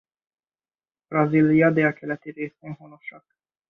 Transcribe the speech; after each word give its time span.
Brazília 1.09 1.69
délkeleti 1.71 2.31
részén 2.31 2.73
honosak. 2.73 3.35